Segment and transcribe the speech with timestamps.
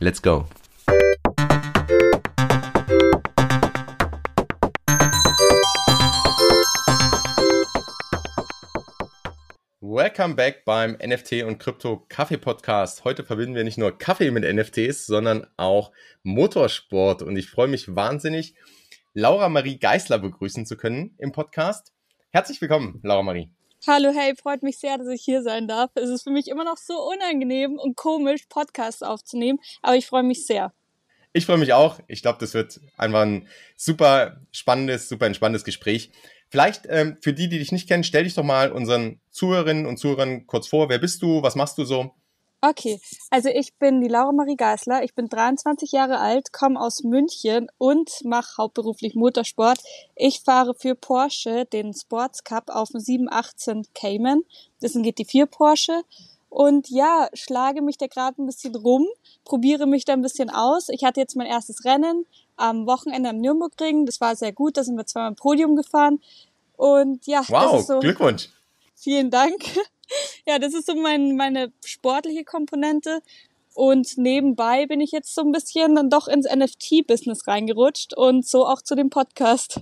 [0.00, 0.48] Let's go.
[9.80, 13.04] Welcome back beim NFT und Krypto Kaffee Podcast.
[13.04, 15.92] Heute verbinden wir nicht nur Kaffee mit NFTs, sondern auch
[16.24, 17.22] Motorsport.
[17.22, 18.56] Und ich freue mich wahnsinnig,
[19.12, 21.92] Laura Marie Geisler begrüßen zu können im Podcast.
[22.30, 23.53] Herzlich willkommen, Laura Marie.
[23.86, 25.90] Hallo, hey, freut mich sehr, dass ich hier sein darf.
[25.94, 30.22] Es ist für mich immer noch so unangenehm und komisch, Podcasts aufzunehmen, aber ich freue
[30.22, 30.72] mich sehr.
[31.34, 32.00] Ich freue mich auch.
[32.06, 36.12] Ich glaube, das wird einfach ein super spannendes, super entspanntes Gespräch.
[36.48, 39.98] Vielleicht ähm, für die, die dich nicht kennen, stell dich doch mal unseren Zuhörerinnen und
[39.98, 40.88] Zuhörern kurz vor.
[40.88, 41.42] Wer bist du?
[41.42, 42.14] Was machst du so?
[42.66, 42.98] Okay,
[43.28, 47.66] also ich bin die Laura Marie Geisler, ich bin 23 Jahre alt, komme aus München
[47.76, 49.80] und mache hauptberuflich Motorsport.
[50.16, 54.44] Ich fahre für Porsche den Sports Cup auf dem 718 Cayman.
[54.80, 56.04] Das ist ein GT4 Porsche.
[56.48, 59.06] Und ja, schlage mich da gerade ein bisschen rum,
[59.44, 60.88] probiere mich da ein bisschen aus.
[60.88, 62.24] Ich hatte jetzt mein erstes Rennen
[62.56, 64.06] am Wochenende am Nürburgring.
[64.06, 66.22] Das war sehr gut, da sind wir zweimal im Podium gefahren.
[66.78, 68.48] Und ja, wow, so, Glückwunsch.
[68.94, 69.64] Vielen Dank.
[70.46, 73.20] ja, das ist so mein, meine sportliche Komponente.
[73.74, 78.66] Und nebenbei bin ich jetzt so ein bisschen dann doch ins NFT-Business reingerutscht und so
[78.66, 79.80] auch zu dem Podcast.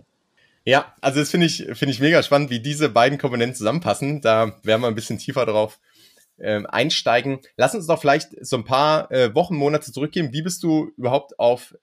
[0.65, 4.23] Ja, also das finde ich, finde ich mega spannend, wie diese beiden Komponenten zusammenpassen.
[4.23, 5.79] Da werden wir ein bisschen tiefer drauf
[6.39, 7.41] äh, einsteigen.
[7.57, 10.33] Lass uns doch vielleicht so ein paar äh, Wochen, Monate zurückgehen.
[10.33, 11.75] Wie bist du überhaupt auf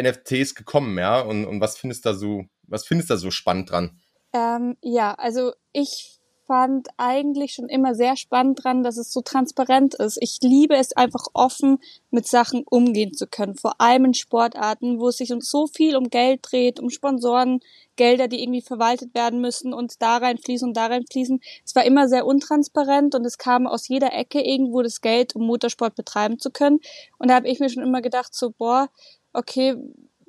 [0.00, 1.20] NFTs gekommen, ja?
[1.20, 4.00] Und, und was findest du so, was findest du da so spannend dran?
[4.32, 9.94] Ähm, ja, also ich fand eigentlich schon immer sehr spannend dran, dass es so transparent
[9.94, 10.18] ist.
[10.20, 11.78] Ich liebe es einfach offen
[12.10, 16.10] mit Sachen umgehen zu können, vor allem in Sportarten, wo es sich so viel um
[16.10, 17.60] Geld dreht, um Sponsoren,
[17.96, 21.40] Gelder, die irgendwie verwaltet werden müssen und da reinfließen und da reinfließen.
[21.64, 25.46] Es war immer sehr untransparent und es kam aus jeder Ecke irgendwo das Geld, um
[25.46, 26.80] Motorsport betreiben zu können.
[27.18, 28.88] Und da habe ich mir schon immer gedacht, so, boah,
[29.32, 29.76] okay,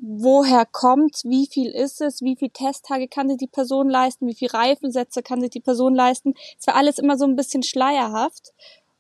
[0.08, 4.36] woher kommt, wie viel ist es, wie viel Testtage kann sich die Person leisten, wie
[4.36, 6.34] viel Reifensätze kann sich die Person leisten.
[6.60, 8.54] Es war alles immer so ein bisschen schleierhaft.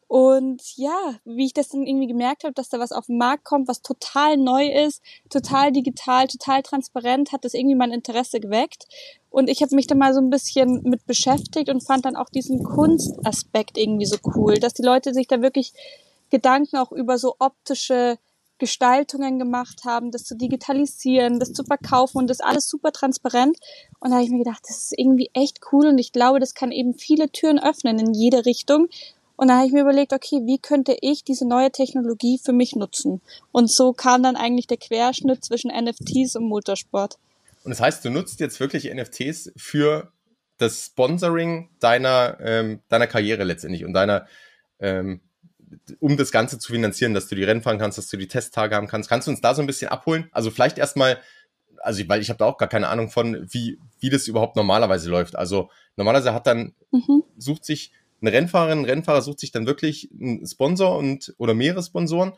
[0.07, 3.43] Und ja, wie ich das dann irgendwie gemerkt habe, dass da was auf den Markt
[3.43, 8.85] kommt, was total neu ist, total digital, total transparent, hat das irgendwie mein Interesse geweckt.
[9.29, 12.29] Und ich habe mich da mal so ein bisschen mit beschäftigt und fand dann auch
[12.29, 15.73] diesen Kunstaspekt irgendwie so cool, dass die Leute sich da wirklich
[16.29, 18.17] Gedanken auch über so optische
[18.57, 23.57] Gestaltungen gemacht haben, das zu digitalisieren, das zu verkaufen und das alles super transparent.
[23.99, 26.53] Und da habe ich mir gedacht, das ist irgendwie echt cool und ich glaube, das
[26.53, 28.87] kann eben viele Türen öffnen in jede Richtung.
[29.37, 32.75] Und da habe ich mir überlegt, okay, wie könnte ich diese neue Technologie für mich
[32.75, 33.21] nutzen?
[33.51, 37.17] Und so kam dann eigentlich der Querschnitt zwischen NFTs und Motorsport.
[37.63, 40.11] Und das heißt, du nutzt jetzt wirklich NFTs für
[40.57, 44.25] das Sponsoring deiner, ähm, deiner Karriere letztendlich und deiner
[44.79, 45.19] ähm,
[45.99, 48.75] um das Ganze zu finanzieren, dass du die Rennen fahren kannst, dass du die Testtage
[48.75, 49.09] haben kannst.
[49.09, 50.29] Kannst du uns da so ein bisschen abholen?
[50.31, 51.19] Also vielleicht erstmal,
[51.81, 55.09] also weil ich habe da auch gar keine Ahnung von, wie, wie das überhaupt normalerweise
[55.09, 55.35] läuft.
[55.35, 57.23] Also normalerweise hat dann, mhm.
[57.37, 61.83] sucht sich eine Rennfahrerin, ein Rennfahrer sucht sich dann wirklich einen Sponsor und oder mehrere
[61.83, 62.33] Sponsoren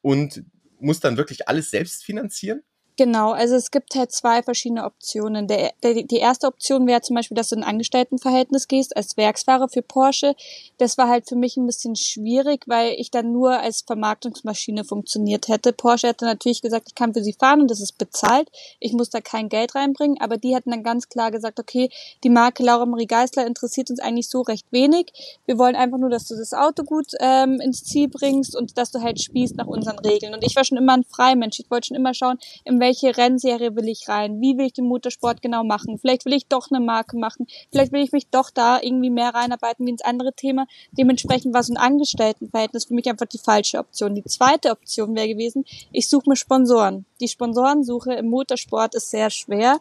[0.00, 0.44] und
[0.78, 2.62] muss dann wirklich alles selbst finanzieren?
[2.98, 5.46] Genau, also es gibt halt zwei verschiedene Optionen.
[5.46, 9.18] Der, der, die erste Option wäre zum Beispiel, dass du in ein Angestelltenverhältnis gehst als
[9.18, 10.34] Werksfahrer für Porsche.
[10.78, 15.48] Das war halt für mich ein bisschen schwierig, weil ich dann nur als Vermarktungsmaschine funktioniert
[15.48, 15.74] hätte.
[15.74, 18.48] Porsche hätte natürlich gesagt, ich kann für sie fahren und das ist bezahlt.
[18.80, 21.90] Ich muss da kein Geld reinbringen, aber die hätten dann ganz klar gesagt, okay,
[22.24, 25.12] die Marke Laura Marie Geisler interessiert uns eigentlich so recht wenig.
[25.44, 28.90] Wir wollen einfach nur, dass du das Auto gut ähm, ins Ziel bringst und dass
[28.90, 30.32] du halt spielst nach unseren Regeln.
[30.32, 31.60] Und ich war schon immer ein Freimensch.
[31.60, 34.40] Ich wollte schon immer schauen, in welche Rennserie will ich rein?
[34.40, 35.98] Wie will ich den Motorsport genau machen?
[35.98, 37.48] Vielleicht will ich doch eine Marke machen.
[37.72, 40.66] Vielleicht will ich mich doch da irgendwie mehr reinarbeiten wie ins andere Thema.
[40.92, 44.14] Dementsprechend war so ein Angestelltenverhältnis für mich einfach die falsche Option.
[44.14, 47.06] Die zweite Option wäre gewesen, ich suche mir Sponsoren.
[47.20, 49.80] Die Sponsorensuche im Motorsport ist sehr schwer,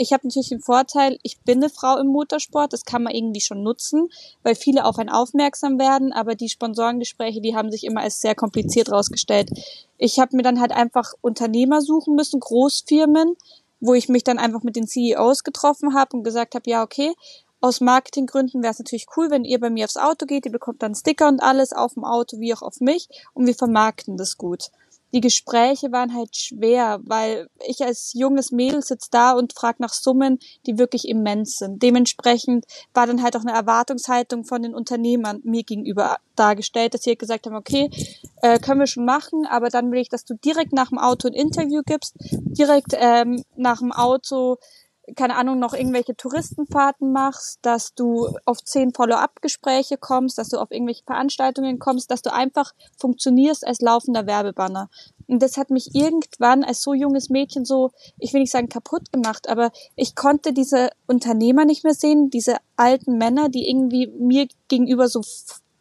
[0.00, 3.42] ich habe natürlich den Vorteil, ich bin eine Frau im Motorsport, das kann man irgendwie
[3.42, 4.08] schon nutzen,
[4.42, 8.34] weil viele auf einen aufmerksam werden, aber die Sponsorengespräche, die haben sich immer als sehr
[8.34, 9.50] kompliziert rausgestellt.
[9.98, 13.36] Ich habe mir dann halt einfach Unternehmer suchen müssen, Großfirmen,
[13.80, 17.12] wo ich mich dann einfach mit den CEOs getroffen habe und gesagt habe, ja, okay,
[17.60, 20.82] aus Marketinggründen wäre es natürlich cool, wenn ihr bei mir aufs Auto geht, ihr bekommt
[20.82, 24.38] dann Sticker und alles auf dem Auto wie auch auf mich und wir vermarkten das
[24.38, 24.70] gut.
[25.12, 29.92] Die Gespräche waren halt schwer, weil ich als junges Mädel sitze da und frage nach
[29.92, 31.82] Summen, die wirklich immens sind.
[31.82, 32.64] Dementsprechend
[32.94, 37.18] war dann halt auch eine Erwartungshaltung von den Unternehmern mir gegenüber dargestellt, dass sie halt
[37.18, 37.90] gesagt haben, okay,
[38.42, 41.28] äh, können wir schon machen, aber dann will ich, dass du direkt nach dem Auto
[41.28, 44.58] ein Interview gibst, direkt ähm, nach dem Auto
[45.16, 50.70] keine Ahnung, noch irgendwelche Touristenfahrten machst, dass du auf zehn Follow-up-Gespräche kommst, dass du auf
[50.70, 54.88] irgendwelche Veranstaltungen kommst, dass du einfach funktionierst als laufender Werbebanner.
[55.26, 59.12] Und das hat mich irgendwann als so junges Mädchen so, ich will nicht sagen kaputt
[59.12, 64.48] gemacht, aber ich konnte diese Unternehmer nicht mehr sehen, diese alten Männer, die irgendwie mir
[64.68, 65.22] gegenüber so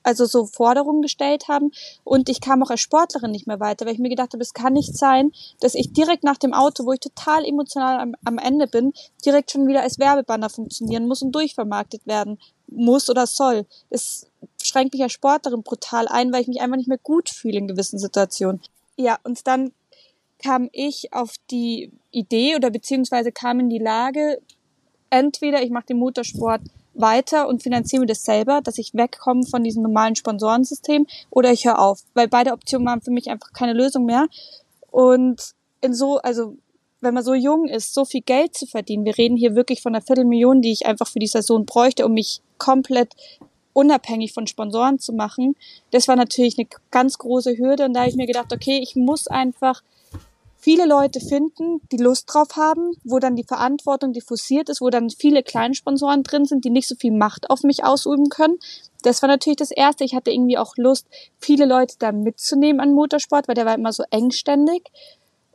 [0.10, 1.72] also so Forderungen gestellt haben
[2.04, 4.54] und ich kam auch als Sportlerin nicht mehr weiter, weil ich mir gedacht habe, es
[4.54, 8.38] kann nicht sein, dass ich direkt nach dem Auto, wo ich total emotional am, am
[8.38, 8.94] Ende bin,
[9.26, 13.66] direkt schon wieder als Werbebanner funktionieren muss und durchvermarktet werden muss oder soll.
[13.90, 14.28] Es
[14.62, 17.68] schränkt mich als Sportlerin brutal ein, weil ich mich einfach nicht mehr gut fühle in
[17.68, 18.62] gewissen Situationen.
[18.98, 19.72] Ja, und dann
[20.42, 24.42] kam ich auf die Idee oder beziehungsweise kam in die Lage,
[25.10, 26.62] entweder ich mache den Motorsport
[27.00, 31.66] weiter und finanziere mir das selber, dass ich wegkomme von diesem normalen Sponsorensystem oder ich
[31.66, 34.28] höre auf, weil beide Optionen waren für mich einfach keine Lösung mehr.
[34.92, 36.56] Und in so, also
[37.02, 39.96] wenn man so jung ist, so viel Geld zu verdienen, wir reden hier wirklich von
[39.96, 43.14] einer Viertelmillion, die ich einfach für die Saison bräuchte, um mich komplett
[43.74, 45.56] unabhängig von Sponsoren zu machen.
[45.92, 48.96] Das war natürlich eine ganz große Hürde und da habe ich mir gedacht, okay, ich
[48.96, 49.82] muss einfach
[50.60, 55.10] viele Leute finden, die Lust drauf haben, wo dann die Verantwortung diffusiert ist, wo dann
[55.10, 58.60] viele Kleinsponsoren drin sind, die nicht so viel Macht auf mich ausüben können.
[59.02, 60.04] Das war natürlich das Erste.
[60.04, 61.08] Ich hatte irgendwie auch Lust,
[61.40, 64.84] viele Leute da mitzunehmen an Motorsport, weil der war immer so engständig.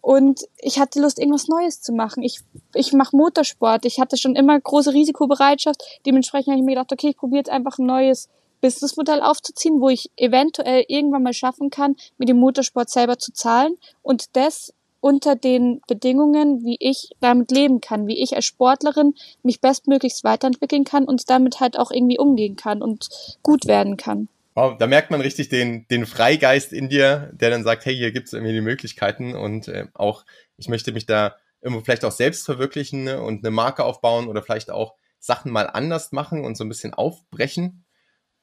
[0.01, 2.23] Und ich hatte Lust, irgendwas Neues zu machen.
[2.23, 2.41] Ich,
[2.75, 3.85] ich mache Motorsport.
[3.85, 5.83] Ich hatte schon immer große Risikobereitschaft.
[6.07, 8.29] Dementsprechend habe ich mir gedacht, okay, ich probiere jetzt einfach ein neues
[8.61, 13.77] Businessmodell aufzuziehen, wo ich eventuell irgendwann mal schaffen kann, mir den Motorsport selber zu zahlen
[14.03, 14.73] und das
[15.05, 19.13] unter den Bedingungen, wie ich damit leben kann, wie ich als Sportlerin
[19.43, 23.11] mich bestmöglichst weiterentwickeln kann und damit halt auch irgendwie umgehen kann und
[23.43, 24.31] gut werden kann.
[24.55, 28.13] Wow, da merkt man richtig den, den Freigeist in dir, der dann sagt, hey, hier
[28.13, 30.25] gibt's irgendwie die Möglichkeiten und äh, auch,
[30.57, 34.43] ich möchte mich da irgendwo vielleicht auch selbst verwirklichen ne, und eine Marke aufbauen oder
[34.43, 37.85] vielleicht auch Sachen mal anders machen und so ein bisschen aufbrechen.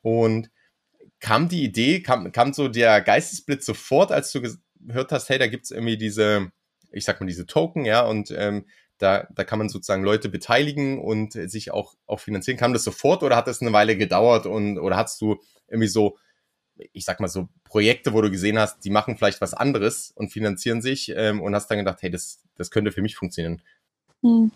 [0.04, 0.52] Und
[1.20, 4.42] kam die Idee, kam, kam so der Geistesblitz sofort, als du
[4.86, 6.52] gehört hast, hey, da gibt's irgendwie diese,
[6.92, 8.66] ich sag mal, diese Token, ja, und ähm,
[8.98, 12.58] da, da kann man sozusagen Leute beteiligen und sich auch, auch finanzieren.
[12.58, 16.18] Kam das sofort oder hat das eine Weile gedauert und oder hast du irgendwie so,
[16.94, 20.30] ich sag mal so Projekte, wo du gesehen hast, die machen vielleicht was anderes und
[20.30, 23.62] finanzieren sich ähm, und hast dann gedacht, hey, das, das könnte für mich funktionieren?
[24.22, 24.52] Hm.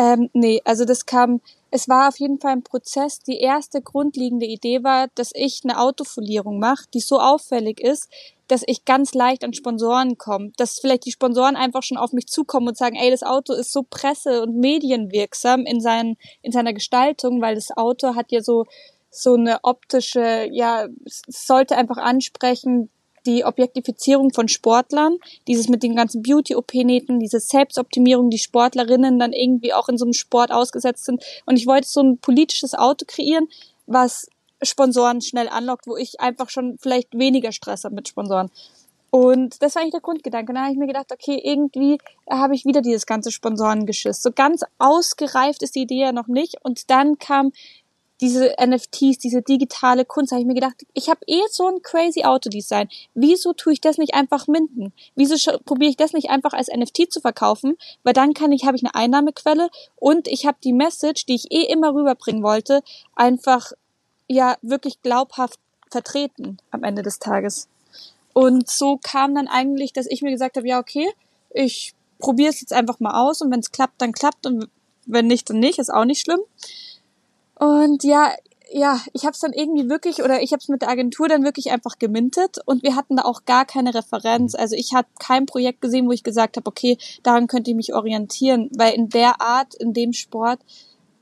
[0.00, 3.18] Ähm, nee, also das kam, es war auf jeden Fall ein Prozess.
[3.20, 8.08] Die erste grundlegende Idee war, dass ich eine Autofolierung mache, die so auffällig ist,
[8.48, 12.28] dass ich ganz leicht an Sponsoren komme, dass vielleicht die Sponsoren einfach schon auf mich
[12.28, 16.72] zukommen und sagen, ey, das Auto ist so presse- und medienwirksam in, seinen, in seiner
[16.72, 18.64] Gestaltung, weil das Auto hat ja so,
[19.10, 22.88] so eine optische, ja, sollte einfach ansprechen,
[23.26, 29.72] die Objektifizierung von Sportlern, dieses mit den ganzen Beauty-OP-Nähten, diese Selbstoptimierung, die Sportlerinnen dann irgendwie
[29.72, 31.22] auch in so einem Sport ausgesetzt sind.
[31.46, 33.48] Und ich wollte so ein politisches Auto kreieren,
[33.86, 34.28] was
[34.62, 38.50] Sponsoren schnell anlockt, wo ich einfach schon vielleicht weniger Stress habe mit Sponsoren.
[39.10, 40.52] Und das war eigentlich der Grundgedanke.
[40.52, 41.98] Da habe ich mir gedacht, okay, irgendwie
[42.30, 44.22] habe ich wieder dieses ganze Sponsorengeschiss.
[44.22, 46.56] So ganz ausgereift ist die Idee ja noch nicht.
[46.62, 47.52] Und dann kam
[48.20, 52.24] diese NFTs, diese digitale Kunst, habe ich mir gedacht, ich habe eh so ein crazy
[52.24, 52.88] Autodesign.
[53.14, 54.92] Wieso tue ich das nicht einfach minden?
[55.14, 57.76] Wieso probiere ich das nicht einfach als NFT zu verkaufen?
[58.02, 61.50] Weil dann kann ich, habe ich eine Einnahmequelle und ich habe die Message, die ich
[61.50, 62.82] eh immer rüberbringen wollte,
[63.14, 63.72] einfach
[64.28, 65.58] ja wirklich glaubhaft
[65.90, 67.68] vertreten am Ende des Tages.
[68.32, 71.08] Und so kam dann eigentlich, dass ich mir gesagt habe, ja, okay,
[71.52, 74.68] ich probiere es jetzt einfach mal aus und wenn es klappt, dann klappt und
[75.06, 76.40] wenn nicht, dann nicht, ist auch nicht schlimm.
[77.60, 78.32] Und ja,
[78.72, 81.44] ja, ich habe es dann irgendwie wirklich oder ich habe es mit der Agentur dann
[81.44, 84.54] wirklich einfach gemintet und wir hatten da auch gar keine Referenz.
[84.54, 87.92] Also ich hatte kein Projekt gesehen, wo ich gesagt habe, okay, daran könnte ich mich
[87.92, 90.60] orientieren, weil in der Art, in dem Sport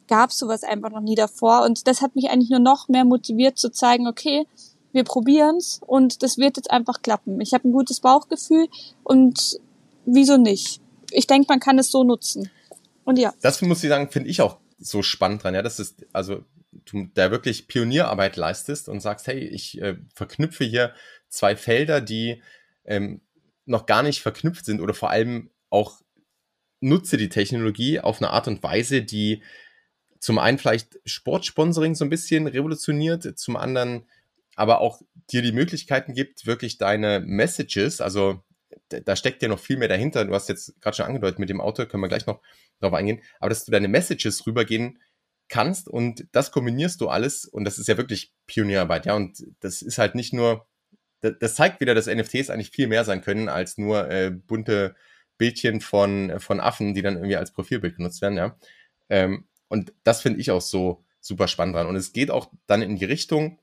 [0.06, 1.64] gab es sowas einfach noch nie davor.
[1.64, 4.46] Und das hat mich eigentlich nur noch mehr motiviert zu zeigen, okay,
[4.92, 7.40] wir probieren's und das wird jetzt einfach klappen.
[7.40, 8.68] Ich habe ein gutes Bauchgefühl
[9.02, 9.58] und
[10.06, 10.80] wieso nicht?
[11.10, 12.48] Ich denke, man kann es so nutzen.
[13.04, 13.34] Und ja.
[13.40, 17.08] Das muss ich sagen, finde ich auch so spannend dran, ja, das ist, also du
[17.14, 20.94] da wirklich Pionierarbeit leistest und sagst, hey, ich äh, verknüpfe hier
[21.28, 22.42] zwei Felder, die
[22.84, 23.20] ähm,
[23.64, 26.00] noch gar nicht verknüpft sind oder vor allem auch
[26.80, 29.42] nutze die Technologie auf eine Art und Weise, die
[30.20, 34.06] zum einen vielleicht Sportsponsoring so ein bisschen revolutioniert, zum anderen
[34.56, 38.42] aber auch dir die Möglichkeiten gibt, wirklich deine Messages, also
[38.88, 40.24] da steckt ja noch viel mehr dahinter.
[40.24, 42.40] Du hast jetzt gerade schon angedeutet mit dem Auto, können wir gleich noch
[42.80, 44.98] darauf eingehen, aber dass du deine Messages rübergehen
[45.48, 49.82] kannst und das kombinierst du alles und das ist ja wirklich Pionierarbeit, ja, und das
[49.82, 50.66] ist halt nicht nur,
[51.20, 54.94] das zeigt wieder, dass NFTs eigentlich viel mehr sein können als nur äh, bunte
[55.38, 58.56] Bildchen von, von Affen, die dann irgendwie als Profilbild genutzt werden, ja.
[59.08, 61.86] Ähm, und das finde ich auch so super spannend dran.
[61.86, 63.58] Und es geht auch dann in die Richtung,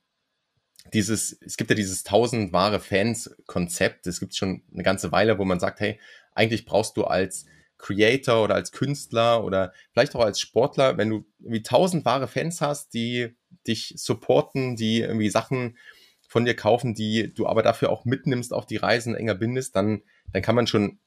[0.94, 5.46] dieses, es gibt ja dieses tausend wahre Fans-Konzept, es gibt schon eine ganze Weile, wo
[5.46, 6.00] man sagt, hey,
[6.34, 7.46] eigentlich brauchst du als
[7.86, 12.60] Creator oder als Künstler oder vielleicht auch als Sportler, wenn du irgendwie tausend wahre Fans
[12.60, 13.36] hast, die
[13.68, 15.78] dich supporten, die irgendwie Sachen
[16.28, 20.02] von dir kaufen, die du aber dafür auch mitnimmst auf die Reisen, enger bindest, dann,
[20.34, 20.98] dann kann man schon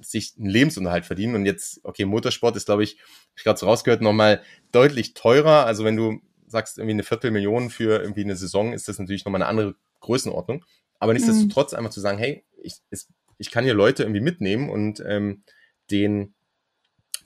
[0.00, 1.34] sich einen Lebensunterhalt verdienen.
[1.34, 2.98] Und jetzt, okay, Motorsport ist, glaube ich,
[3.34, 5.64] ich gerade so rausgehört, nochmal deutlich teurer.
[5.64, 9.42] Also wenn du sagst, irgendwie eine Viertelmillion für irgendwie eine Saison, ist das natürlich nochmal
[9.42, 10.64] eine andere Größenordnung.
[10.98, 11.78] Aber nichtsdestotrotz mhm.
[11.78, 13.08] einfach zu sagen, hey, ich, es,
[13.38, 15.42] ich kann hier Leute irgendwie mitnehmen und ähm,
[15.90, 16.34] den,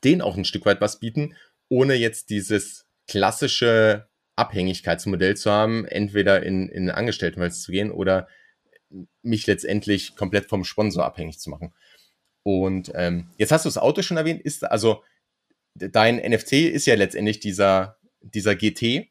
[0.05, 1.35] denen auch ein Stück weit was bieten,
[1.69, 8.29] ohne jetzt dieses klassische Abhängigkeitsmodell zu haben, entweder in, in Angestelltenverhältnis zu gehen oder
[9.23, 11.73] mich letztendlich komplett vom Sponsor abhängig zu machen.
[12.43, 15.03] Und ähm, jetzt hast du das Auto schon erwähnt, ist also
[15.75, 19.09] dein NFT ist ja letztendlich dieser, dieser GT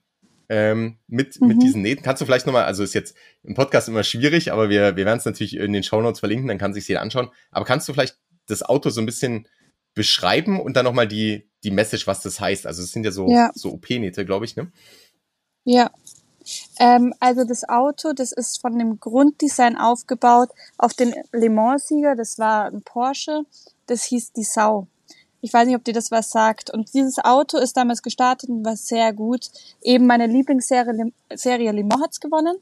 [0.50, 1.48] ähm, mit, mhm.
[1.48, 2.04] mit diesen Nähten.
[2.04, 5.18] Kannst du vielleicht nochmal, also ist jetzt im Podcast immer schwierig, aber wir, wir werden
[5.18, 7.30] es natürlich in den Show Notes verlinken, dann kann sich jeder anschauen.
[7.52, 8.18] Aber kannst du vielleicht
[8.48, 9.48] das Auto so ein bisschen
[9.94, 12.66] beschreiben und dann nochmal die, die Message, was das heißt?
[12.66, 13.52] Also es sind ja so, ja.
[13.54, 14.72] so OP-Nähte, glaube ich, ne?
[15.64, 15.92] Ja.
[16.80, 22.16] Ähm, also das Auto, das ist von dem Grunddesign aufgebaut auf den Le Mans-Sieger.
[22.16, 23.44] Das war ein Porsche.
[23.86, 24.88] Das hieß die Sau.
[25.42, 26.70] Ich weiß nicht, ob dir das was sagt.
[26.70, 29.50] Und dieses Auto ist damals gestartet und war sehr gut.
[29.82, 32.58] Eben meine Lieblingsserie Serie Le Mans hat's gewonnen.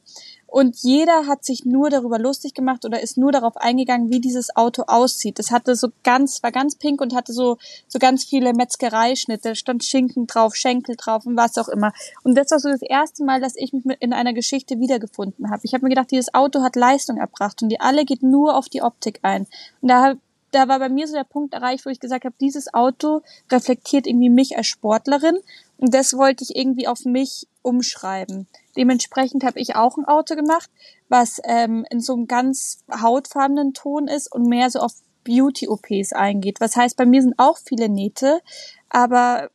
[0.51, 4.55] Und jeder hat sich nur darüber lustig gemacht oder ist nur darauf eingegangen, wie dieses
[4.55, 5.37] Auto aussieht.
[5.37, 9.83] Das hatte so ganz, war ganz pink und hatte so, so ganz viele Metzgereischnitte, stand
[9.83, 11.93] Schinken drauf, Schenkel drauf und was auch immer.
[12.23, 15.61] Und das war so das erste Mal, dass ich mich in einer Geschichte wiedergefunden habe.
[15.63, 18.69] Ich habe mir gedacht, dieses Auto hat Leistung erbracht und die alle geht nur auf
[18.69, 19.45] die Optik ein.
[19.81, 20.15] Und da
[20.51, 24.07] da war bei mir so der Punkt erreicht, wo ich gesagt habe, dieses Auto reflektiert
[24.07, 25.37] irgendwie mich als Sportlerin
[25.79, 28.47] und das wollte ich irgendwie auf mich umschreiben.
[28.75, 30.69] Dementsprechend habe ich auch ein Auto gemacht,
[31.07, 34.93] was ähm, in so einem ganz hautfarbenen Ton ist und mehr so auf
[35.23, 36.59] Beauty-OPs eingeht.
[36.59, 38.41] Was heißt, bei mir sind auch viele Nähte,
[38.89, 39.49] aber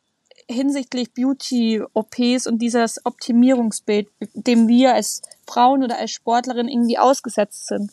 [0.49, 7.93] hinsichtlich Beauty-OPs und dieses Optimierungsbild, dem wir als Frauen oder als Sportlerin irgendwie ausgesetzt sind.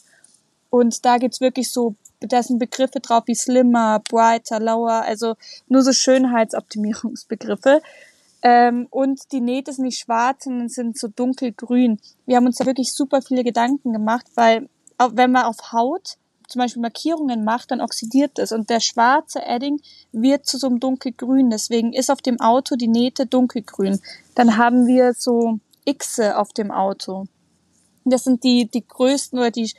[0.70, 5.36] Und da geht's wirklich so da sind Begriffe drauf wie slimmer, brighter, lower, also
[5.68, 7.82] nur so Schönheitsoptimierungsbegriffe.
[8.44, 12.00] Ähm, und die Nähte sind nicht schwarz, sondern sind so dunkelgrün.
[12.26, 14.68] Wir haben uns da wirklich super viele Gedanken gemacht, weil
[15.14, 16.18] wenn man auf Haut
[16.48, 19.80] zum Beispiel Markierungen macht, dann oxidiert es und der schwarze Edding
[20.12, 21.50] wird zu so einem dunkelgrün.
[21.50, 24.00] Deswegen ist auf dem Auto die Nähte dunkelgrün.
[24.36, 27.26] Dann haben wir so Xe auf dem Auto.
[28.04, 29.72] Das sind die, die größten oder die,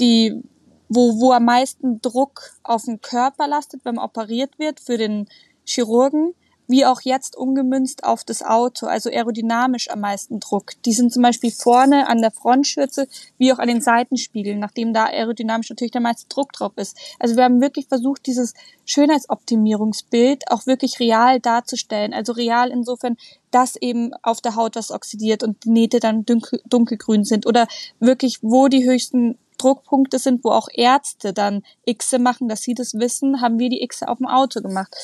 [0.00, 0.42] die
[0.88, 5.28] wo, wo am meisten Druck auf den Körper lastet, wenn man operiert wird für den
[5.64, 6.34] Chirurgen,
[6.68, 10.72] wie auch jetzt umgemünzt auf das Auto, also aerodynamisch am meisten Druck.
[10.84, 13.08] Die sind zum Beispiel vorne an der Frontschürze,
[13.38, 16.96] wie auch an den Seitenspiegeln, nachdem da aerodynamisch natürlich der meiste Druck drauf ist.
[17.18, 18.54] Also wir haben wirklich versucht, dieses
[18.84, 22.14] Schönheitsoptimierungsbild auch wirklich real darzustellen.
[22.14, 23.16] Also real insofern,
[23.50, 27.66] dass eben auf der Haut was oxidiert und die Nähte dann dunkel, dunkelgrün sind oder
[28.00, 32.94] wirklich, wo die höchsten Druckpunkte sind, wo auch Ärzte dann Xe machen, dass sie das
[32.94, 34.94] wissen, haben wir die Xe auf dem Auto gemacht.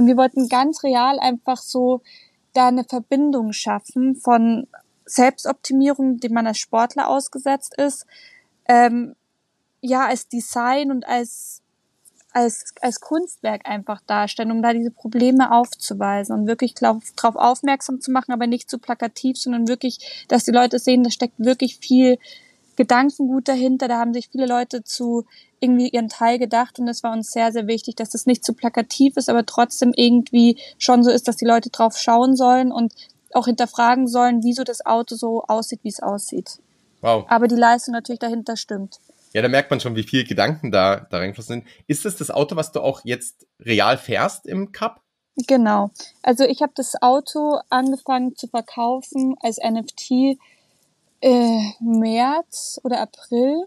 [0.00, 2.00] Und wir wollten ganz real einfach so
[2.54, 4.66] da eine Verbindung schaffen von
[5.04, 8.06] Selbstoptimierung, die man als Sportler ausgesetzt ist,
[8.66, 9.14] ähm,
[9.82, 11.60] ja, als Design und als,
[12.32, 17.02] als, als Kunstwerk einfach darstellen, um da diese Probleme aufzuweisen und wirklich darauf
[17.36, 21.38] aufmerksam zu machen, aber nicht zu plakativ, sondern wirklich, dass die Leute sehen, da steckt
[21.38, 22.16] wirklich viel
[22.80, 23.88] Gedankengut dahinter.
[23.88, 25.26] Da haben sich viele Leute zu
[25.60, 28.54] irgendwie ihren Teil gedacht und es war uns sehr, sehr wichtig, dass das nicht zu
[28.54, 32.94] plakativ ist, aber trotzdem irgendwie schon so ist, dass die Leute drauf schauen sollen und
[33.34, 36.58] auch hinterfragen sollen, wieso das Auto so aussieht, wie es aussieht.
[37.02, 37.26] Wow.
[37.28, 38.96] Aber die Leistung natürlich dahinter stimmt.
[39.34, 41.66] Ja, da merkt man schon, wie viele Gedanken da, da reingeflossen sind.
[41.86, 45.02] Ist das das Auto, was du auch jetzt real fährst im Cup?
[45.46, 45.90] Genau.
[46.22, 50.38] Also ich habe das Auto angefangen zu verkaufen als NFT
[51.20, 53.66] äh, März oder April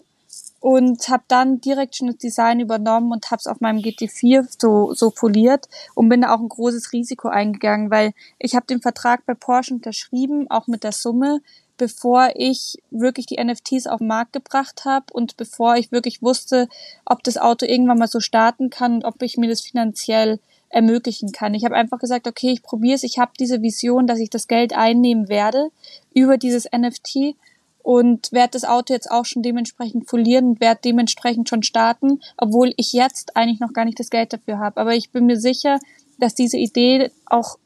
[0.60, 4.94] und habe dann direkt schon das Design übernommen und habe es auf meinem GT4 so,
[4.94, 9.26] so poliert und bin da auch ein großes Risiko eingegangen, weil ich habe den Vertrag
[9.26, 11.42] bei Porsche unterschrieben, auch mit der Summe,
[11.78, 16.70] bevor ich wirklich die NFTs auf den Markt gebracht habe und bevor ich wirklich wusste,
[17.06, 20.40] ob das Auto irgendwann mal so starten kann und ob ich mir das finanziell
[20.74, 21.54] ermöglichen kann.
[21.54, 24.48] Ich habe einfach gesagt, okay, ich probiere es, ich habe diese Vision, dass ich das
[24.48, 25.70] Geld einnehmen werde
[26.14, 27.36] über dieses NFT
[27.84, 32.74] und werde das Auto jetzt auch schon dementsprechend folieren und werde dementsprechend schon starten, obwohl
[32.78, 34.82] ich jetzt eigentlich noch gar nicht das Geld dafür habe.
[34.82, 35.80] Aber ich bin mir sicher,
[36.18, 37.58] dass diese Idee auch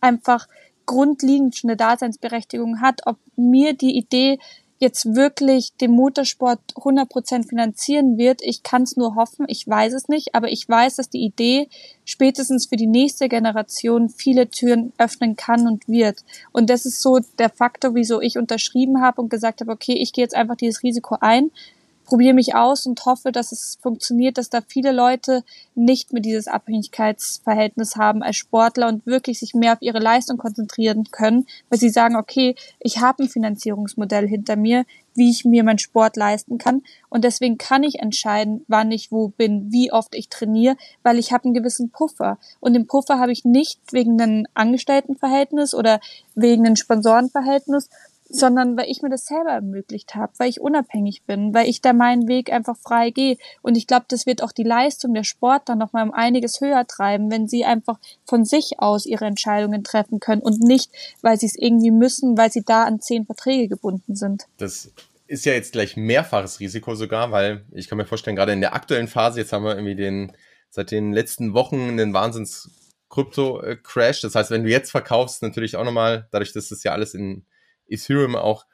[0.00, 0.46] einfach
[0.84, 4.38] grundlegend schon eine Daseinsberechtigung hat, ob mir die Idee
[4.80, 8.40] jetzt wirklich den Motorsport 100% finanzieren wird.
[8.42, 11.68] Ich kann es nur hoffen, ich weiß es nicht, aber ich weiß, dass die Idee
[12.06, 16.24] spätestens für die nächste Generation viele Türen öffnen kann und wird.
[16.52, 20.14] Und das ist so der Faktor, wieso ich unterschrieben habe und gesagt habe, okay, ich
[20.14, 21.50] gehe jetzt einfach dieses Risiko ein
[22.10, 25.44] probiere mich aus und hoffe, dass es funktioniert, dass da viele Leute
[25.76, 31.04] nicht mehr dieses Abhängigkeitsverhältnis haben als Sportler und wirklich sich mehr auf ihre Leistung konzentrieren
[31.12, 35.78] können, weil sie sagen, okay, ich habe ein Finanzierungsmodell hinter mir, wie ich mir meinen
[35.78, 36.82] Sport leisten kann.
[37.08, 41.32] Und deswegen kann ich entscheiden, wann ich wo bin, wie oft ich trainiere, weil ich
[41.32, 42.38] habe einen gewissen Puffer.
[42.58, 46.00] Und den Puffer habe ich nicht wegen einem Angestelltenverhältnis oder
[46.34, 47.88] wegen einem Sponsorenverhältnis,
[48.30, 51.92] sondern weil ich mir das selber ermöglicht habe, weil ich unabhängig bin, weil ich da
[51.92, 53.36] meinen Weg einfach frei gehe.
[53.62, 56.86] Und ich glaube, das wird auch die Leistung der Sportler noch mal um einiges höher
[56.86, 60.90] treiben, wenn sie einfach von sich aus ihre Entscheidungen treffen können und nicht,
[61.22, 64.44] weil sie es irgendwie müssen, weil sie da an zehn Verträge gebunden sind.
[64.58, 64.92] Das
[65.26, 68.74] ist ja jetzt gleich mehrfaches Risiko sogar, weil ich kann mir vorstellen, gerade in der
[68.74, 70.32] aktuellen Phase, jetzt haben wir irgendwie den,
[70.70, 72.70] seit den letzten Wochen einen Wahnsinns
[73.10, 74.22] Krypto-Crash.
[74.22, 77.44] Das heißt, wenn du jetzt verkaufst, natürlich auch nochmal, dadurch, dass das ja alles in
[77.90, 78.66] Ethereum auch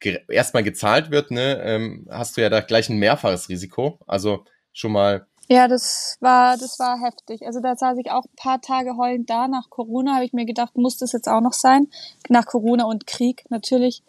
[0.00, 3.98] ge erstmal gezahlt wird, ne, ähm, hast du ja da gleich ein mehrfaches Risiko.
[4.06, 5.26] Also schon mal.
[5.48, 7.46] Ja, das war, das war heftig.
[7.46, 9.48] Also da saß ich auch ein paar Tage heulend da.
[9.48, 11.88] Nach Corona habe ich mir gedacht, muss das jetzt auch noch sein?
[12.28, 14.02] Nach Corona und Krieg natürlich.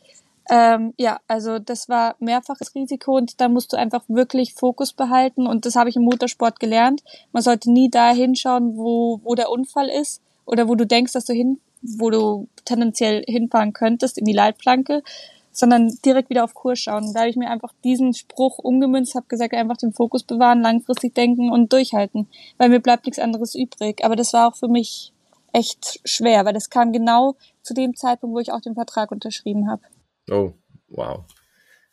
[0.52, 5.46] Ähm, ja, also das war mehrfaches Risiko und da musst du einfach wirklich Fokus behalten
[5.46, 7.04] und das habe ich im Motorsport gelernt.
[7.32, 11.26] Man sollte nie da hinschauen, wo, wo der Unfall ist oder wo du denkst, dass
[11.26, 15.04] du hin wo du tendenziell hinfahren könntest, in die Leitplanke,
[15.52, 17.14] sondern direkt wieder auf Kurs schauen.
[17.14, 21.16] Da habe ich mir einfach diesen Spruch umgemünzt, habe gesagt, einfach den Fokus bewahren, langfristig
[21.16, 24.04] denken und durchhalten, weil mir bleibt nichts anderes übrig.
[24.04, 25.14] Aber das war auch für mich
[25.54, 29.70] echt schwer, weil das kam genau zu dem Zeitpunkt, wo ich auch den Vertrag unterschrieben
[29.70, 29.82] habe.
[30.30, 30.54] Oh,
[30.88, 31.26] wow.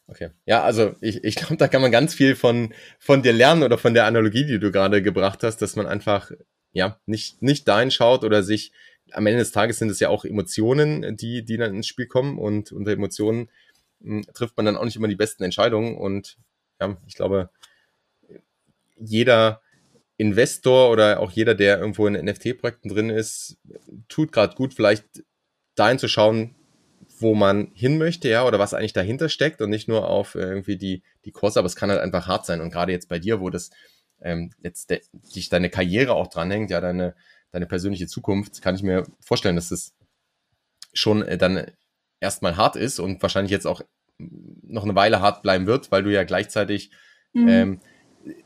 [0.08, 0.30] Okay.
[0.44, 3.78] Ja, also ich, ich glaube, da kann man ganz viel von, von dir lernen oder
[3.78, 6.30] von der Analogie, die du gerade gebracht hast, dass man einfach
[6.72, 8.72] ja nicht, nicht dahin schaut oder sich
[9.12, 12.38] am Ende des Tages sind es ja auch Emotionen, die, die dann ins Spiel kommen.
[12.38, 13.48] Und unter Emotionen
[14.00, 15.96] mh, hm, trifft man dann auch nicht immer die besten Entscheidungen.
[15.96, 16.38] Und
[16.80, 17.50] ja, ich glaube,
[18.96, 19.60] jeder
[20.16, 23.58] Investor oder auch jeder, der irgendwo in NFT-Projekten drin ist,
[24.08, 25.04] tut gerade gut, vielleicht
[25.74, 26.54] dahin zu schauen,
[27.18, 30.76] wo man hin möchte, ja, oder was eigentlich dahinter steckt und nicht nur auf irgendwie
[30.76, 32.60] die, die Kurse, aber es kann halt einfach hart sein.
[32.60, 33.70] Und gerade jetzt bei dir, wo das
[34.20, 34.90] ähm, jetzt
[35.34, 37.14] dich deine Karriere auch dranhängt, ja, deine,
[37.52, 39.94] deine persönliche Zukunft, kann ich mir vorstellen, dass es
[40.92, 41.70] schon äh, dann
[42.20, 43.82] erstmal hart ist und wahrscheinlich jetzt auch
[44.18, 46.90] noch eine Weile hart bleiben wird, weil du ja gleichzeitig
[47.32, 47.48] mhm.
[47.48, 47.80] ähm,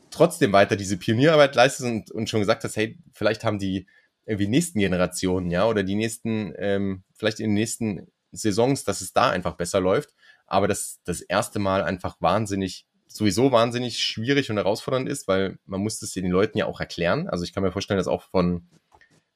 [0.09, 3.87] trotzdem weiter diese Pionierarbeit leistest und, und schon gesagt hast, hey, vielleicht haben die
[4.25, 9.13] irgendwie nächsten Generationen, ja, oder die nächsten, ähm, vielleicht in den nächsten Saisons, dass es
[9.13, 10.13] da einfach besser läuft.
[10.45, 15.81] Aber das das erste Mal einfach wahnsinnig, sowieso wahnsinnig schwierig und herausfordernd ist, weil man
[15.81, 17.27] muss es den Leuten ja auch erklären.
[17.29, 18.69] Also ich kann mir vorstellen, dass auch von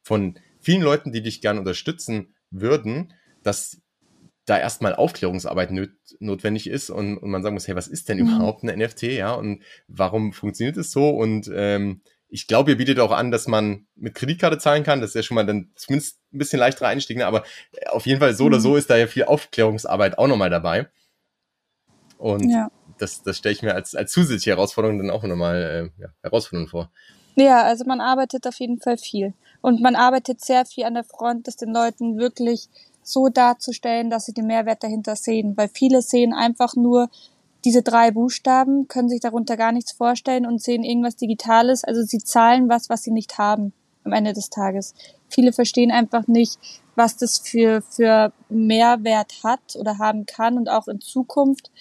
[0.06, 3.14] von vielen Leuten, die dich gern unterstützen würden,
[3.44, 3.82] dass
[4.46, 8.20] da erstmal Aufklärungsarbeit nöt notwendig ist und, und man sagen muss, hey, was ist denn
[8.20, 8.28] mhm.
[8.28, 11.10] überhaupt ein NFT, ja, und warum funktioniert es so?
[11.10, 15.02] Und ähm, ich glaube, ihr bietet auch an, dass man mit Kreditkarte zahlen kann.
[15.02, 17.26] Das ist ja schon mal dann zumindest ein bisschen leichterer Einstieg, ne?
[17.26, 17.44] aber
[17.88, 18.48] auf jeden Fall so mhm.
[18.50, 20.88] oder so ist da ja viel Aufklärungsarbeit auch nochmal dabei.
[22.20, 22.70] Und ja.
[23.00, 26.70] das, das stelle ich mir als, als zusätzliche Herausforderung dann auch nochmal äh, ja, herausfordernd
[26.70, 26.92] vor.
[27.36, 29.34] Ja, also man arbeitet auf jeden Fall viel.
[29.66, 32.70] Und man arbeitet sehr viel an der Front, das den Leuten wirklich
[33.02, 35.58] so darzustellen, dass sie den Mehrwert dahinter sehen.
[35.58, 37.10] Weil viele sehen einfach nur
[37.64, 41.84] diese drei Buchstaben, können sich darunter gar nichts vorstellen und sehen irgendwas Digitales.
[41.84, 43.74] Also sie zahlen was, was sie nicht haben
[44.04, 44.94] am Ende des Tages.
[45.30, 46.60] Viele verstehen einfach nicht,
[46.94, 51.72] was das für, für Mehrwert hat oder haben kann und auch in Zukunft.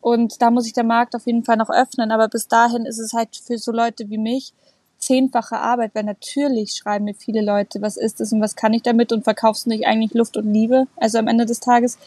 [0.00, 2.12] Und da muss sich der Markt auf jeden Fall noch öffnen.
[2.12, 4.54] Aber bis dahin ist es halt für so Leute wie mich
[5.04, 8.82] zehnfache Arbeit, weil natürlich schreiben mir viele Leute, was ist das und was kann ich
[8.82, 10.86] damit und verkaufst du nicht eigentlich Luft und Liebe?
[10.96, 11.98] Also am Ende des Tages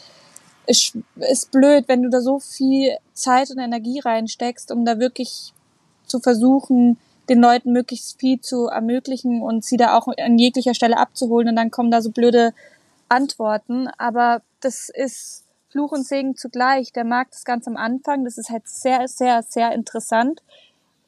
[0.66, 5.52] ist, ist blöd, wenn du da so viel Zeit und Energie reinsteckst, um da wirklich
[6.06, 10.98] zu versuchen, den Leuten möglichst viel zu ermöglichen und sie da auch an jeglicher Stelle
[10.98, 12.52] abzuholen und dann kommen da so blöde
[13.08, 13.88] Antworten.
[13.98, 16.92] Aber das ist Fluch und Segen zugleich.
[16.92, 18.24] Der Markt ist ganz am Anfang.
[18.24, 20.42] Das ist halt sehr, sehr, sehr interessant.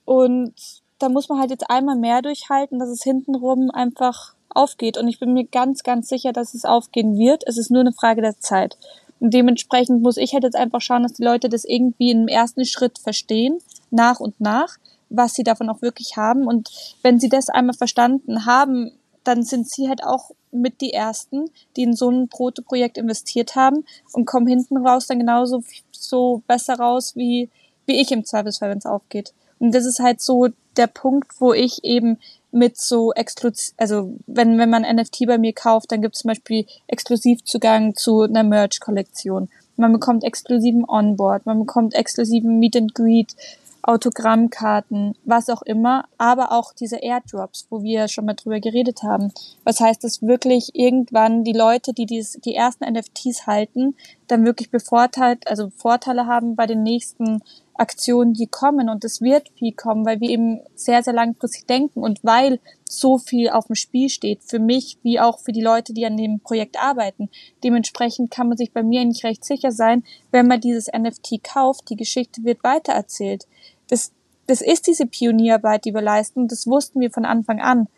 [0.04, 4.98] Und da muss man halt jetzt einmal mehr durchhalten, dass es hintenrum einfach aufgeht.
[4.98, 7.42] Und ich bin mir ganz, ganz sicher, dass es aufgehen wird.
[7.46, 8.78] Es ist nur eine Frage der Zeit.
[9.18, 12.64] Und dementsprechend muss ich halt jetzt einfach schauen, dass die Leute das irgendwie im ersten
[12.64, 13.58] Schritt verstehen,
[13.90, 16.46] nach und nach, was sie davon auch wirklich haben.
[16.46, 16.70] Und
[17.02, 18.92] wenn sie das einmal verstanden haben,
[19.24, 23.84] dann sind sie halt auch mit die ersten, die in so ein Protoprojekt investiert haben
[24.12, 27.50] und kommen hinten raus dann genauso so besser raus wie,
[27.86, 29.34] wie ich im Zweifelsfall, wenn es aufgeht.
[29.58, 32.18] Und das ist halt so der Punkt, wo ich eben
[32.52, 36.28] mit so exklusiv, also wenn, wenn man NFT bei mir kauft, dann gibt es zum
[36.28, 39.48] Beispiel Exklusivzugang zu einer Merch-Kollektion.
[39.76, 43.34] Man bekommt exklusiven Onboard, man bekommt exklusiven Meet and Greet,
[43.82, 49.32] Autogrammkarten, was auch immer, aber auch diese Airdrops, wo wir schon mal drüber geredet haben.
[49.64, 54.70] Was heißt, dass wirklich irgendwann die Leute, die dies, die ersten NFTs halten, dann wirklich
[54.70, 57.42] bevorteilt, also Vorteile haben bei den nächsten
[57.80, 58.88] Aktionen, die kommen.
[58.88, 63.18] Und es wird viel kommen, weil wir eben sehr, sehr langfristig denken und weil so
[63.18, 66.40] viel auf dem Spiel steht, für mich wie auch für die Leute, die an dem
[66.40, 67.30] Projekt arbeiten.
[67.64, 71.88] Dementsprechend kann man sich bei mir nicht recht sicher sein, wenn man dieses NFT kauft,
[71.88, 73.46] die Geschichte wird weitererzählt.
[73.88, 74.12] Das,
[74.46, 76.48] das ist diese Pionierarbeit, die wir leisten.
[76.48, 77.88] Das wussten wir von Anfang an.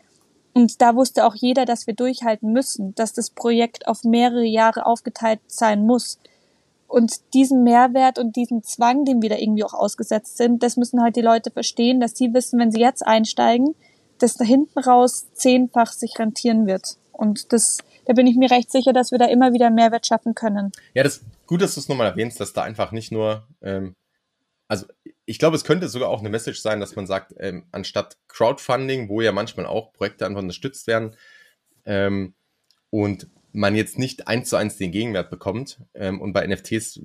[0.53, 4.85] Und da wusste auch jeder, dass wir durchhalten müssen, dass das Projekt auf mehrere Jahre
[4.85, 6.19] aufgeteilt sein muss.
[6.93, 11.01] Und diesen Mehrwert und diesen Zwang, dem wir da irgendwie auch ausgesetzt sind, das müssen
[11.01, 13.73] halt die Leute verstehen, dass sie wissen, wenn sie jetzt einsteigen,
[14.19, 16.97] dass da hinten raus zehnfach sich rentieren wird.
[17.11, 20.35] Und das, da bin ich mir recht sicher, dass wir da immer wieder Mehrwert schaffen
[20.35, 20.71] können.
[20.93, 23.95] Ja, das gut, dass du es nochmal erwähnst, dass da einfach nicht nur, ähm,
[24.67, 24.85] also
[25.25, 29.09] ich glaube, es könnte sogar auch eine Message sein, dass man sagt, ähm, anstatt Crowdfunding,
[29.09, 31.15] wo ja manchmal auch Projekte einfach unterstützt werden,
[31.85, 32.35] ähm,
[32.91, 35.79] und man jetzt nicht eins zu eins den Gegenwert bekommt.
[35.93, 36.99] Ähm, und bei NFTs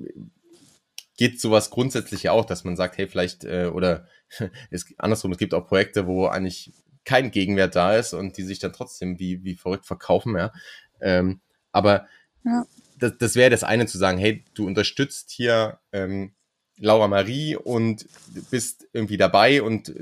[1.16, 4.06] geht sowas grundsätzlich ja auch, dass man sagt, hey, vielleicht, äh, oder
[4.70, 6.72] es, andersrum, es gibt auch Projekte, wo eigentlich
[7.04, 10.52] kein Gegenwert da ist und die sich dann trotzdem wie, wie verrückt verkaufen, ja.
[11.00, 11.40] Ähm,
[11.72, 12.06] aber
[12.44, 12.66] ja.
[12.98, 16.34] das, das wäre das eine zu sagen, hey, du unterstützt hier ähm,
[16.78, 18.06] Laura Marie und
[18.50, 19.94] bist irgendwie dabei und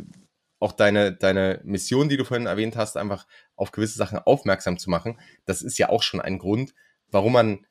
[0.58, 3.26] auch deine, deine Mission, die du vorhin erwähnt hast, einfach
[3.56, 6.74] auf gewisse Sachen aufmerksam zu machen, das ist ja auch schon ein Grund,
[7.10, 7.66] warum man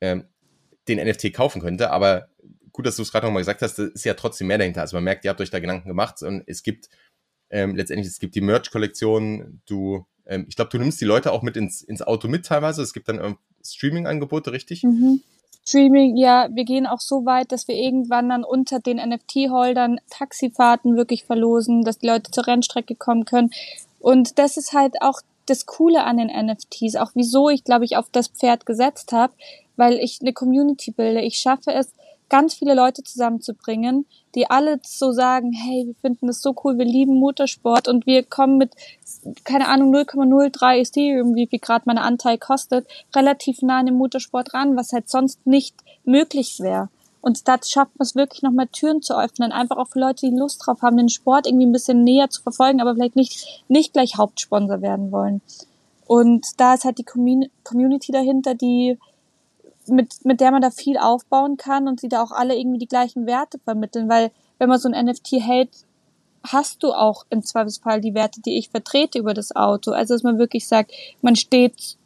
[0.00, 0.24] ähm,
[0.88, 1.90] den NFT kaufen könnte.
[1.90, 2.28] Aber
[2.72, 4.82] gut, dass du es gerade nochmal gesagt hast, da ist ja trotzdem mehr dahinter.
[4.82, 6.88] Also man merkt, ihr habt euch da Gedanken gemacht und es gibt
[7.50, 11.42] ähm, letztendlich, es gibt die Merch-Kollektion, du, ähm, ich glaube, du nimmst die Leute auch
[11.42, 12.82] mit ins, ins Auto mit teilweise.
[12.82, 14.84] Es gibt dann ähm, Streaming-Angebote, richtig?
[14.84, 15.22] Mhm.
[15.66, 20.96] Streaming, ja, wir gehen auch so weit, dass wir irgendwann dann unter den NFT-Holdern Taxifahrten
[20.96, 23.50] wirklich verlosen, dass die Leute zur Rennstrecke kommen können.
[23.98, 27.96] Und das ist halt auch das Coole an den NFTs, auch wieso ich, glaube ich,
[27.96, 29.32] auf das Pferd gesetzt habe,
[29.76, 31.20] weil ich eine Community bilde.
[31.20, 31.92] Ich schaffe es,
[32.30, 36.84] ganz viele Leute zusammenzubringen, die alle so sagen, hey, wir finden das so cool, wir
[36.86, 38.72] lieben Motorsport und wir kommen mit,
[39.44, 44.54] keine Ahnung, 0,03 Ethereum, wie viel gerade mein Anteil kostet, relativ nah an den Motorsport
[44.54, 46.88] ran, was halt sonst nicht möglich wäre.
[47.20, 50.36] Und da schafft man es wirklich nochmal Türen zu öffnen, einfach auch für Leute, die
[50.36, 53.92] Lust drauf haben, den Sport irgendwie ein bisschen näher zu verfolgen, aber vielleicht nicht, nicht
[53.92, 55.42] gleich Hauptsponsor werden wollen.
[56.06, 58.98] Und da ist halt die Community dahinter, die
[59.86, 62.88] mit, mit der man da viel aufbauen kann und sie da auch alle irgendwie die
[62.88, 65.70] gleichen Werte vermitteln, weil wenn man so ein NFT hält,
[66.42, 69.92] hast du auch im Zweifelsfall die Werte, die ich vertrete über das Auto.
[69.92, 71.96] Also dass man wirklich sagt, man steht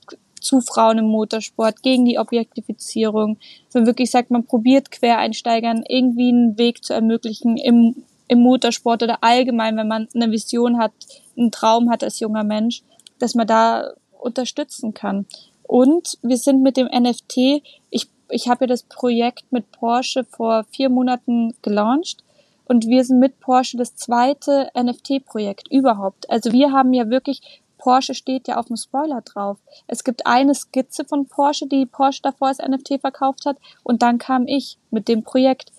[0.44, 6.28] zu Frauen im Motorsport, gegen die Objektifizierung, dass man wirklich sagt, man probiert Quereinsteigern irgendwie
[6.28, 10.92] einen Weg zu ermöglichen im, im Motorsport oder allgemein, wenn man eine Vision hat,
[11.36, 12.82] einen Traum hat als junger Mensch,
[13.18, 15.26] dass man da unterstützen kann.
[15.62, 20.64] Und wir sind mit dem NFT, ich, ich habe ja das Projekt mit Porsche vor
[20.70, 22.22] vier Monaten gelauncht
[22.66, 26.28] und wir sind mit Porsche das zweite NFT-Projekt überhaupt.
[26.30, 27.40] Also wir haben ja wirklich,
[27.84, 29.58] Porsche steht ja auf dem Spoiler drauf.
[29.86, 34.16] Es gibt eine Skizze von Porsche, die Porsche davor als NFT verkauft hat und dann
[34.16, 35.70] kam ich mit dem Projekt.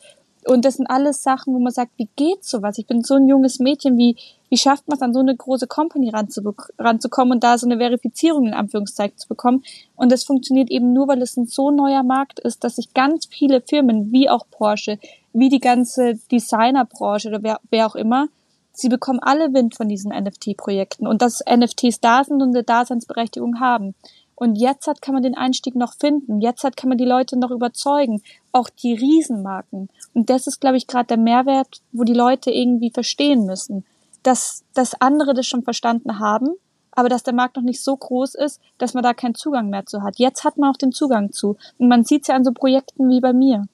[0.47, 2.77] Und das sind alles Sachen, wo man sagt, wie geht sowas?
[2.77, 4.17] Ich bin so ein junges Mädchen, wie,
[4.49, 8.45] wie schafft man es an so eine große Company ranzukommen und da so eine Verifizierung
[8.45, 9.63] in Anführungszeichen zu bekommen?
[9.95, 13.25] Und das funktioniert eben nur, weil es ein so neuer Markt ist, dass sich ganz
[13.25, 14.99] viele Firmen, wie auch Porsche,
[15.33, 18.27] wie die ganze Designerbranche oder wer, wer auch immer,
[18.77, 23.59] sie bekommen alle Wind von diesen NFT-Projekten und dass NFTs da sind und eine Daseinsberechtigung
[23.59, 23.95] haben.
[24.35, 26.41] Und jetzt hat, kann man den Einstieg noch finden.
[26.41, 28.21] Jetzt hat, kann man die Leute noch überzeugen.
[28.51, 29.89] Auch die Riesenmarken.
[30.13, 33.85] Und das ist, glaube ich, gerade der Mehrwert, wo die Leute irgendwie verstehen müssen.
[34.23, 36.55] Dass, dass andere das schon verstanden haben,
[36.91, 39.85] aber dass der Markt noch nicht so groß ist, dass man da keinen Zugang mehr
[39.85, 40.17] zu hat.
[40.17, 41.57] Jetzt hat man auch den Zugang zu.
[41.77, 43.67] Und man sieht es ja an so Projekten wie bei mir.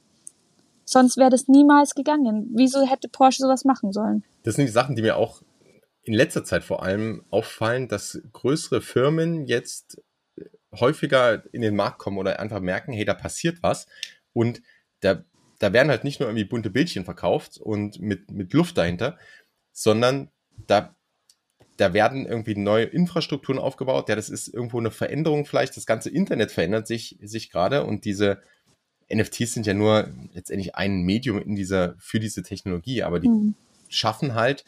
[0.91, 2.49] Sonst wäre das niemals gegangen.
[2.53, 4.25] Wieso hätte Porsche sowas machen sollen?
[4.43, 5.41] Das sind die Sachen, die mir auch
[6.03, 10.01] in letzter Zeit vor allem auffallen, dass größere Firmen jetzt
[10.77, 13.87] häufiger in den Markt kommen oder einfach merken, hey, da passiert was.
[14.33, 14.61] Und
[14.99, 15.23] da,
[15.59, 19.17] da werden halt nicht nur irgendwie bunte Bildchen verkauft und mit, mit Luft dahinter,
[19.71, 20.29] sondern
[20.67, 20.93] da,
[21.77, 24.09] da werden irgendwie neue Infrastrukturen aufgebaut.
[24.09, 25.77] Ja, das ist irgendwo eine Veränderung vielleicht.
[25.77, 28.41] Das ganze Internet verändert sich, sich gerade und diese
[29.13, 33.55] NFTs sind ja nur letztendlich ein Medium in dieser, für diese Technologie, aber die mhm.
[33.89, 34.65] schaffen halt,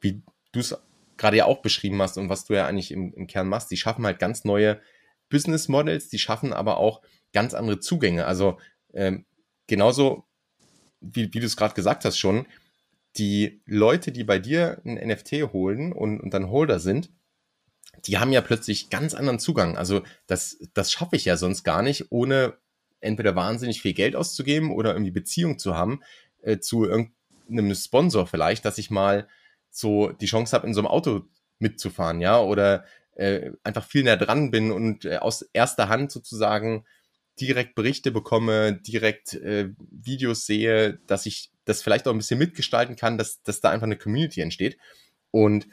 [0.00, 0.22] wie
[0.52, 0.76] du es
[1.16, 3.76] gerade ja auch beschrieben hast und was du ja eigentlich im, im Kern machst, die
[3.76, 4.80] schaffen halt ganz neue
[5.28, 8.26] Business Models, die schaffen aber auch ganz andere Zugänge.
[8.26, 8.58] Also
[8.92, 9.24] ähm,
[9.66, 10.24] genauso,
[11.00, 12.46] wie, wie du es gerade gesagt hast schon,
[13.16, 17.10] die Leute, die bei dir ein NFT holen und, und dann Holder sind,
[18.04, 19.76] die haben ja plötzlich ganz anderen Zugang.
[19.76, 22.58] Also das, das schaffe ich ja sonst gar nicht, ohne
[23.00, 26.00] entweder wahnsinnig viel Geld auszugeben oder irgendwie Beziehung zu haben
[26.42, 29.28] äh, zu irgendeinem Sponsor vielleicht, dass ich mal
[29.70, 31.24] so die Chance habe, in so einem Auto
[31.58, 36.84] mitzufahren, ja, oder äh, einfach viel näher dran bin und äh, aus erster Hand sozusagen
[37.40, 42.96] direkt Berichte bekomme, direkt äh, Videos sehe, dass ich das vielleicht auch ein bisschen mitgestalten
[42.96, 44.78] kann, dass, dass da einfach eine Community entsteht.
[45.30, 45.66] Und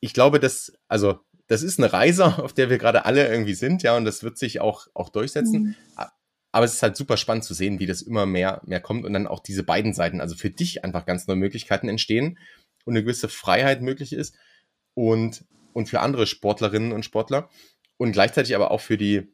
[0.00, 3.82] ich glaube, dass, also das ist eine Reise, auf der wir gerade alle irgendwie sind,
[3.82, 5.62] ja, und das wird sich auch, auch durchsetzen.
[5.62, 5.74] Mhm.
[6.50, 9.12] Aber es ist halt super spannend zu sehen, wie das immer mehr, mehr kommt und
[9.12, 12.38] dann auch diese beiden Seiten, also für dich einfach ganz neue Möglichkeiten entstehen
[12.84, 14.36] und eine gewisse Freiheit möglich ist
[14.94, 15.44] und
[15.78, 17.48] und für andere Sportlerinnen und Sportler
[17.98, 19.32] und gleichzeitig aber auch für die,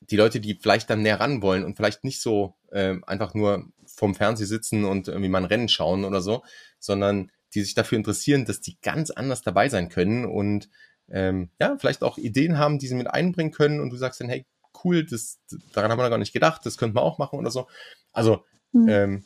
[0.00, 3.66] die Leute, die vielleicht dann näher ran wollen und vielleicht nicht so äh, einfach nur
[3.86, 6.42] vorm Fernseh sitzen und irgendwie mal ein Rennen schauen oder so,
[6.78, 10.68] sondern die sich dafür interessieren, dass die ganz anders dabei sein können und
[11.10, 14.28] ähm, ja, vielleicht auch Ideen haben, die sie mit einbringen können und du sagst dann,
[14.28, 14.44] hey,
[14.84, 15.38] cool, das,
[15.72, 17.66] daran haben wir gar nicht gedacht, das könnte man auch machen oder so.
[18.12, 18.88] Also mhm.
[18.88, 19.24] ähm,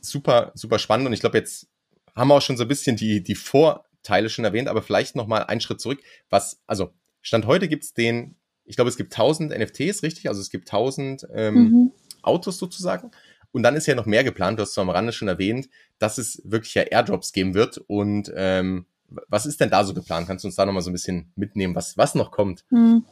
[0.00, 1.68] super, super spannend und ich glaube, jetzt
[2.14, 5.16] haben wir auch schon so ein bisschen die, die Vor- Teile schon erwähnt, aber vielleicht
[5.16, 6.00] nochmal einen Schritt zurück.
[6.28, 10.28] Was, also, Stand heute gibt's den, ich glaube, es gibt 1000 NFTs, richtig?
[10.28, 11.92] Also es gibt 1000 ähm, mhm.
[12.22, 13.10] Autos sozusagen.
[13.52, 15.68] Und dann ist ja noch mehr geplant, du hast es am Rande schon erwähnt,
[15.98, 17.78] dass es wirklich ja Airdrops geben wird.
[17.78, 18.86] Und ähm,
[19.28, 20.26] was ist denn da so geplant?
[20.26, 22.64] Kannst du uns da nochmal so ein bisschen mitnehmen, was, was noch kommt?
[22.70, 23.04] Mhm.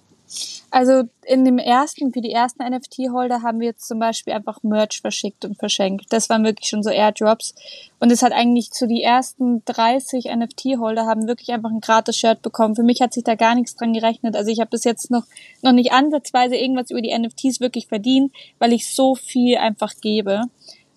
[0.70, 5.00] Also in dem ersten, für die ersten NFT-Holder haben wir jetzt zum Beispiel einfach Merch
[5.00, 6.06] verschickt und verschenkt.
[6.10, 7.54] Das waren wirklich schon so Airdrops.
[7.98, 12.42] Und es hat eigentlich zu die ersten 30 NFT-Holder haben wirklich einfach ein gratis Shirt
[12.42, 12.76] bekommen.
[12.76, 14.36] Für mich hat sich da gar nichts dran gerechnet.
[14.36, 15.24] Also ich habe bis jetzt noch,
[15.62, 20.44] noch nicht ansatzweise irgendwas über die NFTs wirklich verdient, weil ich so viel einfach gebe.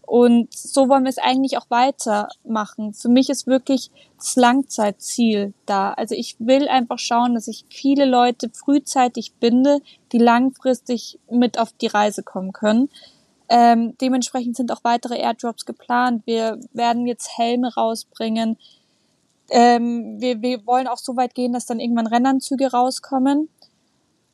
[0.06, 2.94] Und so wollen wir es eigentlich auch weitermachen.
[2.94, 5.94] Für mich ist wirklich das Langzeitziel da.
[5.94, 11.72] Also ich will einfach schauen, dass ich viele Leute frühzeitig binde, die langfristig mit auf
[11.74, 12.90] die Reise kommen können.
[13.50, 16.24] Ähm, dementsprechend sind auch weitere Airdrops geplant.
[16.26, 18.58] Wir werden jetzt Helme rausbringen.
[19.50, 23.50] Ähm, wir, wir wollen auch so weit gehen, dass dann irgendwann Rennanzüge rauskommen.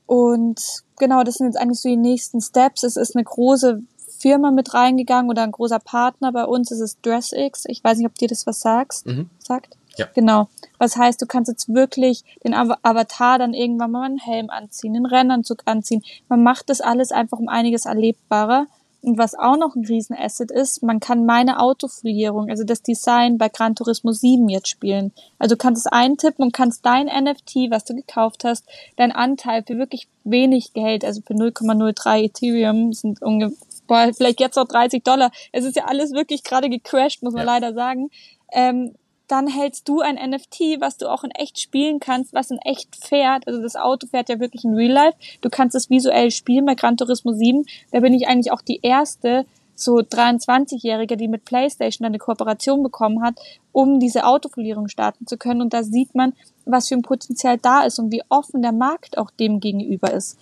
[0.08, 0.60] Und
[0.98, 2.84] genau, das sind jetzt eigentlich so die nächsten Steps.
[2.84, 3.84] Es ist eine große
[4.20, 7.66] Firma mit reingegangen oder ein großer Partner bei uns ist es DressX.
[7.68, 9.30] Ich weiß nicht, ob dir das was sagst, mhm.
[9.40, 9.78] sagt.
[9.98, 10.08] Ja.
[10.16, 10.48] Genau.
[10.78, 15.06] Was heißt, du kannst jetzt wirklich den Avatar dann irgendwann mal einen Helm anziehen, einen
[15.06, 16.04] Rennanzug anziehen.
[16.30, 18.68] Man macht das alles einfach um einiges erlebbarer.
[19.02, 23.48] Und was auch noch ein Riesenasset ist, man kann meine Autofolierung, also das Design bei
[23.48, 25.14] Gran Turismo 7 jetzt spielen.
[25.38, 28.66] Also du kannst es eintippen und kannst dein NFT, was du gekauft hast,
[28.98, 33.56] dein Anteil für wirklich wenig Geld, also für 0,03 Ethereum, sind ungefähr
[33.90, 35.32] boah, vielleicht jetzt noch 30 Dollar.
[35.52, 37.54] Es ist ja alles wirklich gerade gecrashed, muss man ja.
[37.54, 38.10] leider sagen.
[38.54, 38.94] Ähm,
[39.28, 42.96] dann hältst du ein NFT, was du auch in echt spielen kannst, was in echt
[42.96, 43.48] fährt.
[43.48, 45.18] Also das Auto fährt ja wirklich in Real Life.
[45.42, 47.66] Du kannst es visuell spielen bei Gran Turismo 7.
[47.92, 53.24] Da bin ich eigentlich auch die erste so 23-Jährige, die mit PlayStation eine Kooperation bekommen
[53.24, 53.36] hat,
[53.72, 55.62] um diese Autofolierung starten zu können.
[55.62, 56.34] Und da sieht man,
[56.66, 60.38] was für ein Potenzial da ist und wie offen der Markt auch dem gegenüber ist.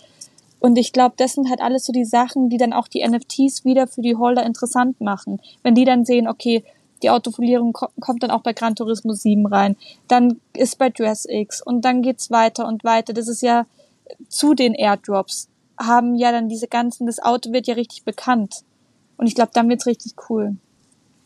[0.60, 3.64] Und ich glaube, das sind halt alles so die Sachen, die dann auch die NFTs
[3.64, 5.40] wieder für die Holder interessant machen.
[5.62, 6.64] Wenn die dann sehen, okay,
[7.02, 9.76] die Autofolierung kommt dann auch bei Gran Turismo 7 rein,
[10.08, 13.12] dann ist bei DressX und dann geht's weiter und weiter.
[13.12, 13.66] Das ist ja
[14.28, 18.64] zu den Airdrops haben ja dann diese ganzen, das Auto wird ja richtig bekannt.
[19.16, 20.56] Und ich glaube, dann wird's richtig cool.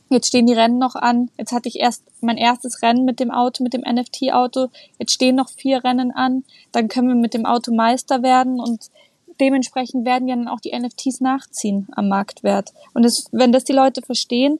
[0.09, 1.31] Jetzt stehen die Rennen noch an.
[1.39, 4.69] Jetzt hatte ich erst mein erstes Rennen mit dem Auto, mit dem NFT-Auto.
[4.99, 6.45] Jetzt stehen noch vier Rennen an.
[6.71, 8.91] Dann können wir mit dem Auto Meister werden und
[9.41, 12.71] dementsprechend werden ja dann auch die NFTs nachziehen am Marktwert.
[12.95, 14.59] Und das, wenn das die Leute verstehen,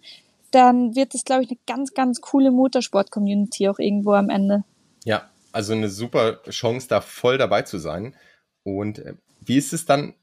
[0.51, 4.65] dann wird das, glaube ich, eine ganz, ganz coole Motorsport-Community auch irgendwo am Ende.
[5.05, 8.15] Ja, also eine super Chance, da voll dabei zu sein.
[8.63, 10.15] Und äh, wie ist es dann?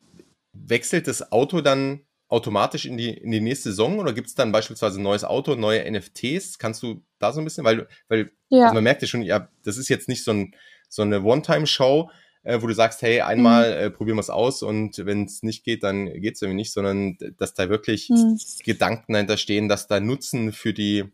[0.54, 4.52] Wechselt das Auto dann automatisch in die, in die nächste Saison oder gibt es dann
[4.52, 6.60] beispielsweise ein neues Auto, neue NFTs?
[6.60, 8.64] Kannst du da so ein bisschen, weil, weil ja.
[8.64, 10.56] also man merkt ja schon, ja, das ist jetzt nicht so, ein,
[10.90, 12.10] so eine One-Time-Show,
[12.44, 13.78] äh, wo du sagst, hey, einmal mhm.
[13.78, 16.74] äh, probieren wir es aus und wenn es nicht geht, dann geht es irgendwie nicht,
[16.74, 18.40] sondern dass da wirklich mhm.
[18.64, 21.12] Gedanken dahinter stehen, dass da Nutzen für die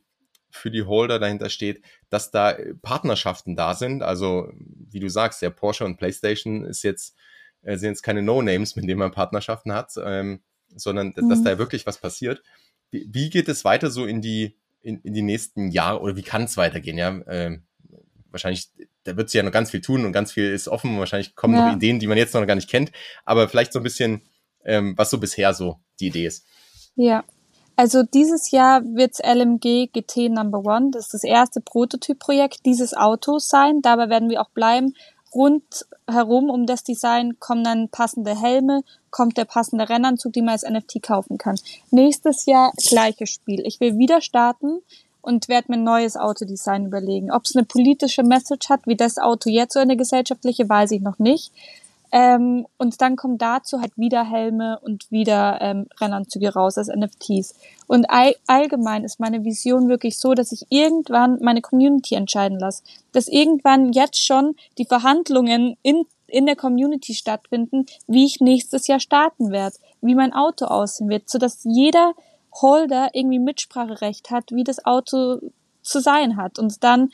[0.55, 4.01] für die Holder dahinter steht, dass da Partnerschaften da sind.
[4.01, 7.15] Also, wie du sagst, der Porsche und PlayStation ist jetzt,
[7.61, 10.41] äh, sind jetzt keine No-Names, mit denen man Partnerschaften hat, ähm,
[10.73, 11.29] sondern mhm.
[11.29, 12.41] dass da wirklich was passiert.
[12.89, 16.23] Wie, wie, geht es weiter so in die, in, in die nächsten Jahre oder wie
[16.23, 16.97] kann es weitergehen?
[16.97, 17.63] Ja, ähm,
[18.31, 18.69] wahrscheinlich
[19.05, 21.35] da wird sich ja noch ganz viel tun und ganz viel ist offen und wahrscheinlich
[21.35, 21.67] kommen ja.
[21.67, 22.91] noch Ideen, die man jetzt noch gar nicht kennt,
[23.23, 24.21] aber vielleicht so ein bisschen,
[24.65, 26.45] ähm, was so bisher so die Idee ist.
[26.95, 27.23] Ja,
[27.77, 33.47] also dieses Jahr wird's LMG GT Number One, das ist das erste Prototypprojekt dieses Autos
[33.47, 34.93] sein, dabei werden wir auch bleiben.
[35.33, 40.63] Rundherum um das Design kommen dann passende Helme, kommt der passende Rennanzug, den man als
[40.63, 41.57] NFT kaufen kann.
[41.91, 43.61] Nächstes Jahr gleiches Spiel.
[43.65, 44.79] Ich will wieder starten
[45.25, 47.31] und werde mir ein neues Autodesign überlegen.
[47.31, 51.01] Ob es eine politische Message hat, wie das Auto jetzt oder eine gesellschaftliche, weiß ich
[51.01, 51.51] noch nicht.
[52.11, 57.55] Ähm, und dann kommen dazu halt wieder Helme und wieder ähm, Rennanzüge raus als NFTs.
[57.87, 62.83] Und all, allgemein ist meine Vision wirklich so, dass ich irgendwann meine Community entscheiden lasse.
[63.11, 68.99] Dass irgendwann jetzt schon die Verhandlungen in, in der Community stattfinden, wie ich nächstes Jahr
[68.99, 72.13] starten werde, wie mein Auto aussehen wird, sodass jeder
[72.61, 75.39] Holder irgendwie Mitspracherecht hat, wie das Auto
[75.81, 76.59] zu sein hat.
[76.59, 77.11] Und dann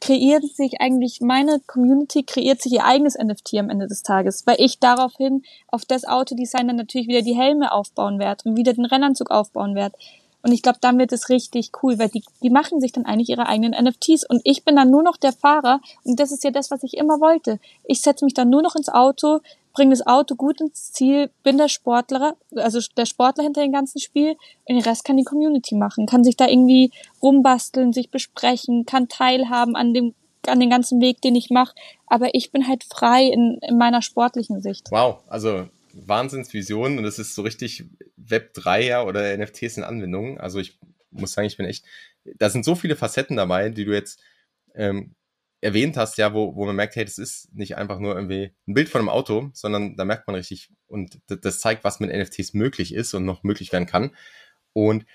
[0.00, 4.56] kreiert sich eigentlich, meine Community kreiert sich ihr eigenes NFT am Ende des Tages, weil
[4.58, 8.84] ich daraufhin auf das Autodesign dann natürlich wieder die Helme aufbauen werde und wieder den
[8.84, 9.96] Rennanzug aufbauen werde.
[10.42, 13.30] Und ich glaube, dann wird es richtig cool, weil die, die machen sich dann eigentlich
[13.30, 16.50] ihre eigenen NFTs und ich bin dann nur noch der Fahrer und das ist ja
[16.50, 17.58] das, was ich immer wollte.
[17.84, 19.40] Ich setze mich dann nur noch ins Auto,
[19.74, 24.00] bringe das Auto gut ins Ziel, bin der Sportler, also der Sportler hinter dem ganzen
[24.00, 28.86] Spiel und den Rest kann die Community machen, kann sich da irgendwie rumbasteln, sich besprechen,
[28.86, 30.14] kann teilhaben an dem
[30.46, 31.74] an den ganzen Weg, den ich mache,
[32.06, 34.90] aber ich bin halt frei in, in meiner sportlichen Sicht.
[34.90, 37.84] Wow, also Wahnsinnsvision und das ist so richtig
[38.16, 40.38] Web 3 ja oder NFTs in Anwendung.
[40.38, 40.78] Also ich
[41.10, 41.84] muss sagen, ich bin echt,
[42.36, 44.20] da sind so viele Facetten dabei, die du jetzt
[44.74, 45.14] ähm,
[45.64, 48.74] erwähnt hast, ja, wo, wo man merkt, hey, das ist nicht einfach nur irgendwie ein
[48.74, 52.52] Bild von einem Auto, sondern da merkt man richtig und das zeigt, was mit NFTs
[52.52, 54.10] möglich ist und noch möglich werden kann.
[54.74, 55.06] Und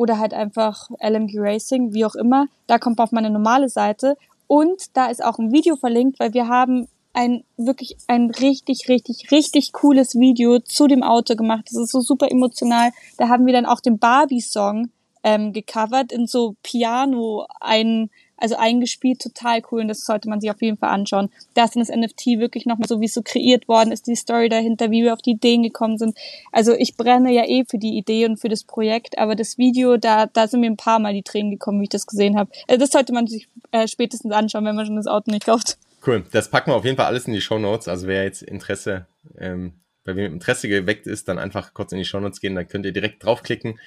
[0.00, 2.46] oder halt einfach LMG Racing, wie auch immer.
[2.66, 6.32] Da kommt man auf meine normale Seite und da ist auch ein Video verlinkt, weil
[6.32, 11.66] wir haben ein wirklich ein richtig, richtig, richtig cooles Video zu dem Auto gemacht.
[11.66, 12.92] Das ist so super emotional.
[13.18, 14.88] Da haben wir dann auch den Barbie-Song
[15.22, 18.08] ähm, gecovert in so Piano ein
[18.40, 21.30] also eingespielt, total cool und das sollte man sich auf jeden Fall anschauen.
[21.54, 24.16] Da ist dann das NFT wirklich nochmal so, wie es so kreiert worden ist, die
[24.16, 26.16] Story dahinter, wie wir auf die Ideen gekommen sind.
[26.50, 29.96] Also ich brenne ja eh für die Idee und für das Projekt, aber das Video,
[29.96, 32.50] da, da sind mir ein paar Mal die Tränen gekommen, wie ich das gesehen habe.
[32.66, 35.78] Also das sollte man sich äh, spätestens anschauen, wenn man schon das Auto nicht kauft.
[36.06, 37.86] Cool, das packen wir auf jeden Fall alles in die Show Notes.
[37.86, 39.06] Also wer jetzt Interesse,
[39.38, 39.74] ähm,
[40.04, 42.86] bei wem Interesse geweckt ist, dann einfach kurz in die Show Notes gehen, dann könnt
[42.86, 43.78] ihr direkt draufklicken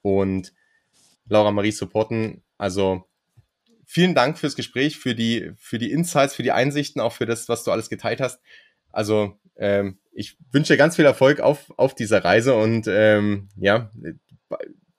[0.00, 0.54] und
[1.28, 2.42] Laura Marie supporten.
[2.56, 3.04] Also
[3.90, 7.48] vielen Dank fürs Gespräch, für die, für die Insights, für die Einsichten, auch für das,
[7.48, 8.40] was du alles geteilt hast.
[8.92, 13.90] Also ähm, ich wünsche ganz viel Erfolg auf, auf dieser Reise und ähm, ja,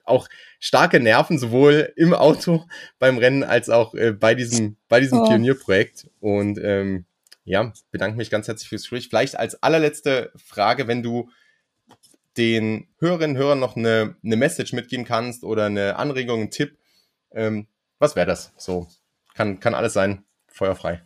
[0.04, 0.28] auch
[0.60, 2.66] starke Nerven, sowohl im Auto
[3.00, 5.26] beim Rennen als auch äh, bei diesem, bei diesem oh.
[5.26, 6.10] Pionierprojekt.
[6.20, 7.06] Und ähm,
[7.46, 9.08] ja, bedanke mich ganz herzlich fürs Gespräch.
[9.08, 11.30] Vielleicht als allerletzte Frage, wenn du
[12.36, 16.78] den Hörerinnen und Hörern noch eine, eine Message mitgeben kannst oder eine Anregung, einen Tipp,
[17.32, 17.68] ähm,
[18.02, 18.52] was wäre das?
[18.58, 18.88] So,
[19.36, 21.02] kann, kann alles sein, feuerfrei.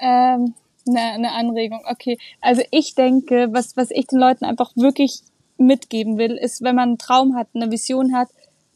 [0.00, 0.54] Ähm,
[0.88, 2.18] eine, eine Anregung, okay.
[2.40, 5.20] Also ich denke, was, was ich den Leuten einfach wirklich
[5.58, 8.28] mitgeben will, ist, wenn man einen Traum hat, eine Vision hat,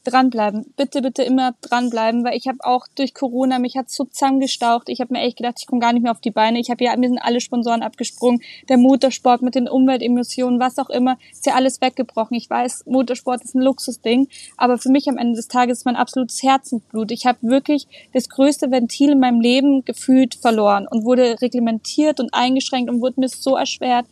[0.05, 0.73] dranbleiben.
[0.77, 4.89] Bitte, bitte immer dranbleiben, weil ich habe auch durch Corona, mich hat so zusammengestaucht.
[4.89, 6.59] Ich habe mir echt gedacht, ich komme gar nicht mehr auf die Beine.
[6.59, 8.43] Ich habe ja, mir sind alle Sponsoren abgesprungen.
[8.69, 12.37] Der Motorsport mit den Umweltemissionen, was auch immer, ist ja alles weggebrochen.
[12.37, 15.97] Ich weiß, Motorsport ist ein Luxusding, aber für mich am Ende des Tages ist mein
[15.97, 17.11] absolutes Herzensblut.
[17.11, 22.35] Ich habe wirklich das größte Ventil in meinem Leben gefühlt verloren und wurde reglementiert und
[22.35, 24.07] eingeschränkt und wurde mir so erschwert.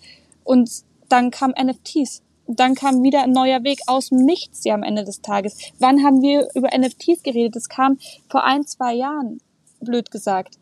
[0.44, 0.70] Und
[1.08, 2.22] dann kam NFTs
[2.58, 5.56] dann kam wieder ein neuer Weg aus dem Nichts ja am Ende des Tages.
[5.78, 7.54] Wann haben wir über NFTs geredet?
[7.54, 7.98] Das kam
[8.28, 9.40] vor ein, zwei Jahren,
[9.80, 10.58] blöd gesagt.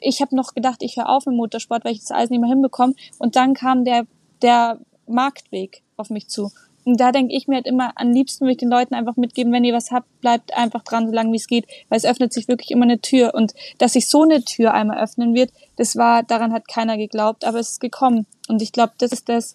[0.00, 2.48] Ich habe noch gedacht, ich höre auf im Motorsport, weil ich das alles nicht mehr
[2.48, 2.94] hinbekomme.
[3.18, 4.06] Und dann kam der,
[4.42, 6.50] der Marktweg auf mich zu.
[6.88, 9.52] Und da denke ich mir halt immer, am liebsten würde ich den Leuten einfach mitgeben,
[9.52, 12.32] wenn ihr was habt, bleibt einfach dran, so lange wie es geht, weil es öffnet
[12.32, 13.34] sich wirklich immer eine Tür.
[13.34, 17.44] Und dass sich so eine Tür einmal öffnen wird, das war, daran hat keiner geglaubt,
[17.44, 18.24] aber es ist gekommen.
[18.48, 19.54] Und ich glaube, das ist das,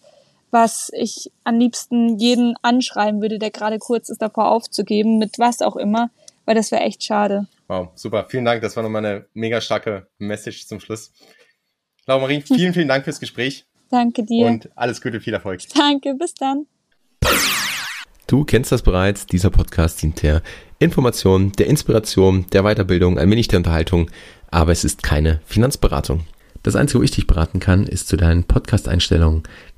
[0.53, 5.61] was ich am liebsten jeden anschreiben würde, der gerade kurz ist davor aufzugeben, mit was
[5.61, 6.11] auch immer,
[6.45, 7.47] weil das wäre echt schade.
[7.67, 8.27] Wow, super.
[8.29, 8.61] Vielen Dank.
[8.61, 11.11] Das war nochmal eine mega starke Message zum Schluss.
[12.05, 13.65] Laura Marie, vielen, vielen Dank fürs Gespräch.
[13.89, 14.45] Danke dir.
[14.45, 15.61] Und alles Gute, viel Erfolg.
[15.75, 16.67] Danke, bis dann.
[18.27, 19.25] Du kennst das bereits.
[19.25, 20.41] Dieser Podcast dient der
[20.79, 24.11] Information, der Inspiration, der Weiterbildung, ein wenig der Unterhaltung,
[24.51, 26.25] aber es ist keine Finanzberatung.
[26.63, 29.43] Das Einzige, wo ich dich beraten kann, ist zu deinen Podcast-Einstellungen.